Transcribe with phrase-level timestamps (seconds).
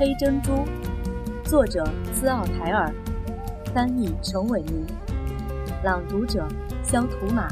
[0.00, 0.64] 黑珍珠，
[1.44, 2.90] 作者斯奥台尔，
[3.74, 4.86] 翻译陈伟民，
[5.84, 6.48] 朗读者
[6.82, 7.46] 肖图马。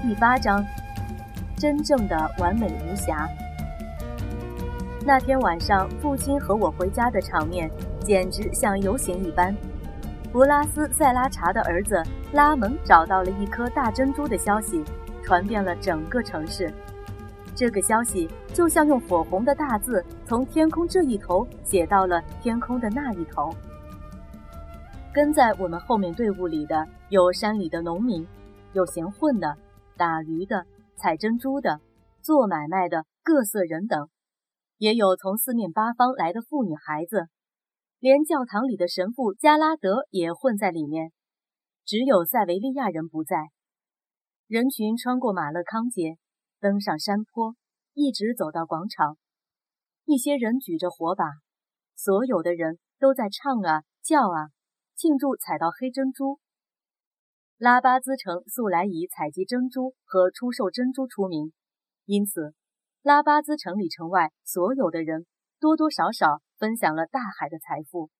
[0.00, 0.64] 第八章，
[1.56, 3.28] 真正的完美无瑕。
[5.04, 7.68] 那天晚上，父亲和我回家的场面
[8.04, 9.52] 简直像游行一般。
[10.30, 14.84] 博拉斯塞拉查的儿子拉蒙找到了一颗大珍珠的消息，
[15.24, 16.72] 传遍了整个城市。
[17.56, 23.50] 这个消息就像用火红的大字从天空这一头写到了天空的那一头。
[25.14, 28.26] 跟在我们后面队伍里的有山里的农民，
[28.74, 29.56] 有闲混的、
[29.96, 31.80] 打驴的、采珍珠的、
[32.20, 34.10] 做买卖的各色人等，
[34.76, 37.28] 也有从四面八方来的妇女孩子，
[38.00, 41.10] 连教堂里的神父加拉德也混在里面。
[41.86, 43.36] 只有塞维利亚人不在。
[44.46, 46.18] 人群穿过马勒康街。
[46.66, 47.54] 登上山坡，
[47.94, 49.18] 一直走到广场。
[50.04, 51.24] 一些人举着火把，
[51.94, 54.50] 所有的人都在唱啊叫啊，
[54.96, 56.40] 庆祝采到黑珍珠。
[57.56, 61.52] 拉巴兹城素来以采集珍珠和出售珍珠出名，
[62.04, 62.52] 因此
[63.00, 65.24] 拉巴兹城里城外所有的人
[65.60, 68.10] 多多少少分享了大海的财富。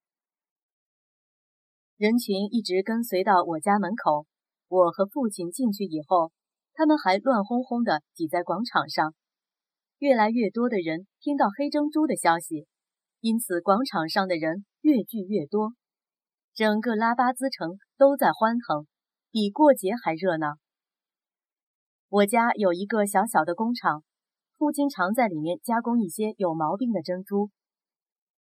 [1.96, 4.24] 人群一直跟随到我家门口，
[4.68, 6.30] 我和父亲进去以后。
[6.76, 9.14] 他们还乱哄哄地挤在广场上，
[9.98, 12.66] 越来越多的人听到黑珍珠的消息，
[13.20, 15.72] 因此广场上的人越聚越多。
[16.54, 18.86] 整个拉巴兹城都在欢腾，
[19.30, 20.56] 比过节还热闹。
[22.10, 24.04] 我家有一个小小的工厂，
[24.58, 27.48] 父亲常在里面加工一些有毛病的珍珠。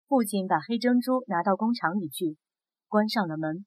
[0.08, 2.36] 父亲把黑珍珠拿到工厂里去，
[2.88, 3.64] 关上了门，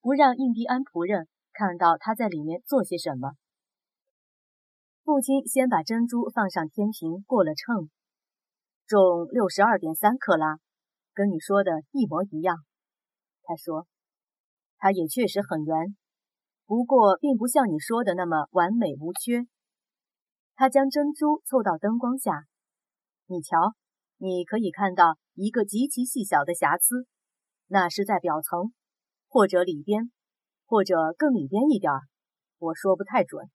[0.00, 3.34] 不让印第安仆人看到他在里面做些什么。
[5.08, 7.88] 父亲先把珍珠放上天平，过了秤，
[8.86, 10.58] 重六十二点三克拉，
[11.14, 12.58] 跟你说的一模一样。
[13.42, 13.86] 他说，
[14.76, 15.96] 它也确实很圆，
[16.66, 19.46] 不过并不像你说的那么完美无缺。
[20.54, 22.44] 他将珍珠凑到灯光下，
[23.28, 23.72] 你瞧，
[24.18, 27.06] 你可以看到一个极其细小的瑕疵，
[27.68, 28.74] 那是在表层，
[29.26, 30.12] 或者里边，
[30.66, 32.02] 或者更里边一点儿，
[32.58, 33.48] 我说不太准。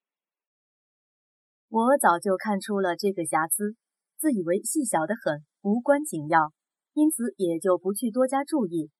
[1.73, 3.75] 我早就看出了这个瑕疵，
[4.19, 6.53] 自以为细小的很，无关紧要，
[6.93, 8.91] 因此也就不去多加注意。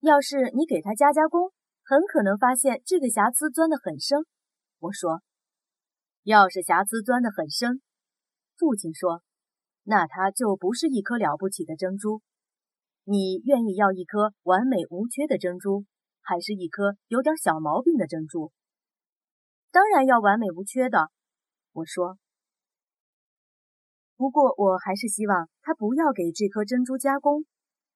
[0.00, 1.52] 要是你给他加加工，
[1.84, 4.18] 很可能发现这个瑕疵钻得很深。
[4.80, 5.22] 我说，
[6.24, 7.80] 要是瑕疵钻得很深，
[8.56, 9.22] 父亲说，
[9.84, 12.20] 那它就不是一颗了不起的珍珠。
[13.04, 15.84] 你愿意要一颗完美无缺的珍珠，
[16.20, 18.50] 还是一颗有点小毛病的珍珠？
[19.70, 21.10] 当然要完美无缺的，
[21.72, 22.18] 我说。
[24.16, 27.44] 不过我还是希望他不要给这颗珍珠加工。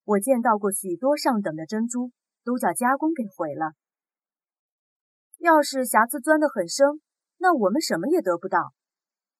[0.04, 2.12] 我见到过许多上等的珍珠，
[2.44, 3.72] 都叫加工给毁了。
[5.38, 7.00] 要是瑕疵钻得很深，
[7.38, 8.72] 那我们什么也得不到。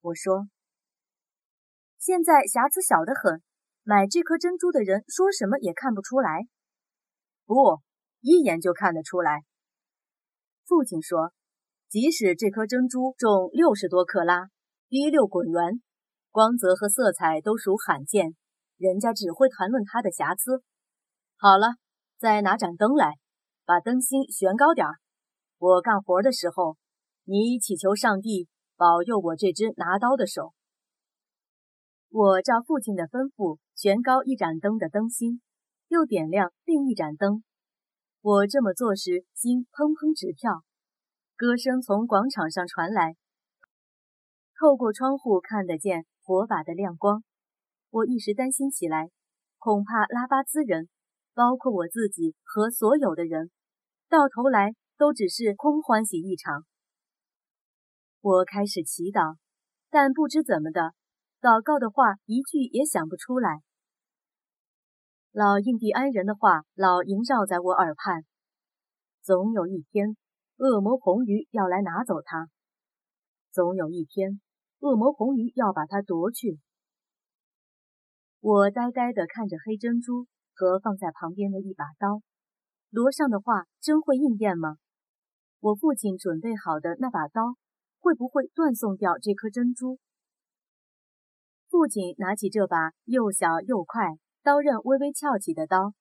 [0.00, 0.49] 我说。
[1.99, 3.43] 现在瑕疵小得很，
[3.84, 6.49] 买这颗珍珠的人说什么也看不出来。
[7.44, 7.81] 不，
[8.20, 9.43] 一眼就看得出来。
[10.64, 11.32] 父亲说。
[11.93, 14.49] 即使这颗珍珠重六十多克拉，
[14.89, 15.83] 滴溜滚圆，
[16.31, 18.35] 光泽和色彩都属罕见，
[18.79, 20.63] 人家只会谈论它的瑕疵。
[21.37, 21.75] 好了，
[22.19, 23.19] 再拿盏灯来，
[23.67, 24.95] 把灯芯悬高点儿。
[25.59, 26.79] 我干活的时候，
[27.25, 28.49] 你祈求上帝
[28.79, 30.55] 保佑我这只拿刀的手。
[32.09, 35.43] 我照父亲的吩咐悬高一盏灯的灯芯，
[35.88, 37.45] 又点亮另一盏灯。
[38.23, 40.62] 我这么做时，心砰砰直跳。
[41.43, 43.17] 歌声从广场上传来，
[44.56, 47.25] 透过窗户看得见火把的亮光。
[47.91, 49.11] 我一时担心起来，
[49.59, 50.89] 恐怕拉巴兹人，
[51.35, 53.50] 包括我自己和所有的人，
[54.09, 56.65] 到头来都只是空欢喜一场。
[58.21, 59.35] 我开始祈祷，
[59.91, 60.93] 但不知怎么的，
[61.41, 63.62] 祷告的话一句也想不出来。
[65.33, 68.23] 老印第安人的话老萦绕在我耳畔，
[69.25, 70.17] 总有一天。
[70.62, 72.49] 恶魔红鱼要来拿走它，
[73.50, 74.41] 总有一天，
[74.79, 76.61] 恶魔红鱼要把它夺去。
[78.38, 82.23] 我呆呆地看着黑珍珠和放在旁边的一把刀，
[82.91, 84.76] 罗上的话真会应验吗？
[85.59, 87.56] 我父亲准备好的那把刀
[87.99, 89.99] 会不会断送掉这颗珍珠？
[91.69, 95.93] 父亲拿起这把又小又快、刀刃微微翘起的刀，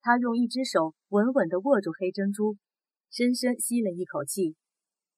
[0.00, 2.56] 他用一只手稳稳地握住黑珍珠。
[3.10, 4.56] 深深吸了一口气，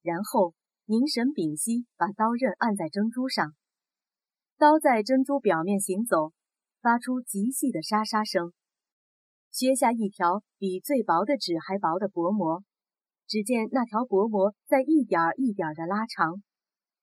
[0.01, 0.55] 然后
[0.87, 3.55] 凝神屏息，把刀刃按在珍珠上。
[4.57, 6.33] 刀在珍珠表面行走，
[6.81, 8.55] 发出极细的沙沙声。
[9.51, 12.65] 削下一条比最薄的纸还薄的薄膜，
[13.29, 16.43] 只见那条薄膜在一点儿一点儿的拉长，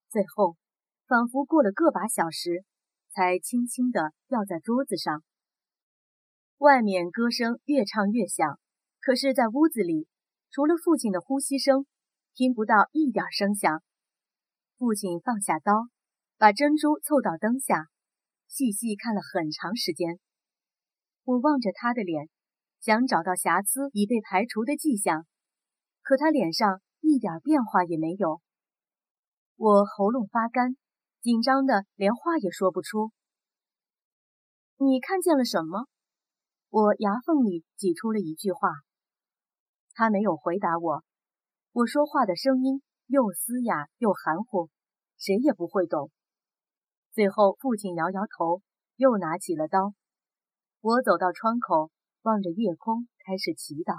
[0.10, 0.58] 最后
[1.06, 2.66] 仿佛过了个把小时，
[3.12, 5.24] 才轻轻地掉在桌子上。
[6.58, 8.60] 外面歌声越唱越响，
[9.00, 10.08] 可是，在屋子里，
[10.52, 11.86] 除了父亲的呼吸声，
[12.34, 13.84] 听不到一点声响。
[14.78, 15.90] 父亲放下刀，
[16.38, 17.86] 把珍珠凑到灯下，
[18.48, 20.20] 细细看了很长时间。
[21.24, 22.30] 我望着他的脸，
[22.80, 25.28] 想找到瑕疵已被排除的迹象，
[26.02, 28.42] 可他脸上一点变化也没有。
[29.56, 30.76] 我喉咙发干，
[31.22, 33.12] 紧张的连话也说不出。
[34.78, 35.86] 你看见了什么？
[36.70, 38.70] 我牙缝里挤出了一句话。
[40.00, 41.04] 他没有回答我。
[41.74, 44.70] 我说话的声音又嘶哑又含糊，
[45.18, 46.10] 谁也不会懂。
[47.12, 48.62] 最后，父亲摇摇头，
[48.96, 49.94] 又拿起了刀。
[50.80, 51.92] 我走到窗口，
[52.22, 53.94] 望着夜空，开始祈祷。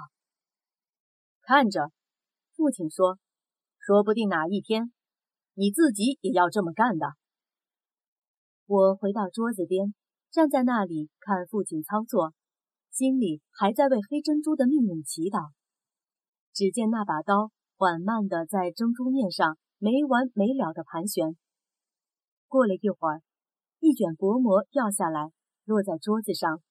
[1.43, 1.91] 看着，
[2.55, 3.19] 父亲说
[3.77, 4.91] ：“说不定哪一天，
[5.53, 7.13] 你自己也要这么干的。”
[8.65, 9.93] 我回到桌子边，
[10.31, 12.33] 站在那里看父亲操作。
[12.89, 15.51] 心里还在为黑珍珠的命运祈祷。
[16.53, 21.35] 只见那把刀缓慢地在珍珠面上没完没了地盘旋。
[22.47, 23.21] 过了一会儿，
[23.79, 25.31] 一卷薄膜掉下来，
[25.65, 26.61] 落在桌子上，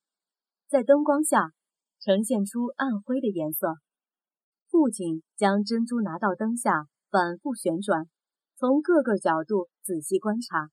[0.69, 1.53] 在灯光下
[2.00, 3.77] 呈现出暗灰的颜色。
[4.69, 8.09] 父亲将珍珠拿到灯下，反复旋转，
[8.56, 10.71] 从各个角度仔细观察。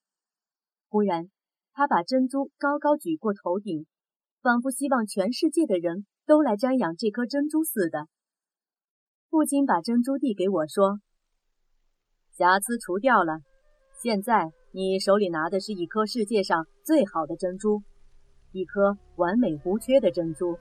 [0.90, 1.30] 忽然，
[1.74, 3.86] 他把珍珠高高举过头顶。
[4.40, 8.08] 仿佛希望全世界的人都来瞻仰这颗珍珠似的。
[9.30, 11.00] 父亲把珍珠递给我，说
[12.32, 13.42] ：“瑕疵除掉了，
[14.02, 17.84] 现在你手里拿的是一颗世界上最好的珍珠，
[18.54, 20.58] 一颗完美无缺的珍珠，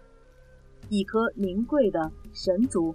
[0.88, 2.94] 一颗名贵的神珠。”